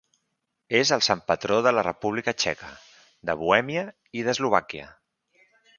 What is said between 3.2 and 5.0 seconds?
de Bohèmia i d'Eslovàquia.